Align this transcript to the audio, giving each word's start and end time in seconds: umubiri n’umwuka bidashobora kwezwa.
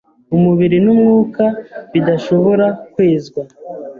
umubiri 0.35 0.77
n’umwuka 0.85 1.43
bidashobora 1.91 2.65
kwezwa. 2.93 3.41